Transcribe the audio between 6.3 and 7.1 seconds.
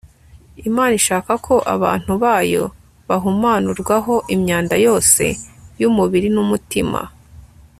n'umutima